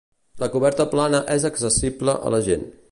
La 0.43 0.47
coberta 0.55 0.87
plana 0.95 1.21
és 1.37 1.47
accessible 1.51 2.19
a 2.31 2.35
la 2.37 2.45
gent. 2.51 2.71